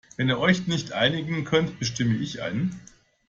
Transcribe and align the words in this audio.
Wenn 0.17 0.29
ihr 0.29 0.39
euch 0.39 0.65
nicht 0.65 0.93
einigen 0.93 1.43
könnt, 1.45 1.77
bestimme 1.77 2.15
ich 2.17 2.41
einen. 2.41 2.81